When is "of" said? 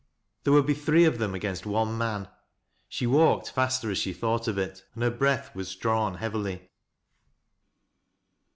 1.05-1.19, 4.47-4.57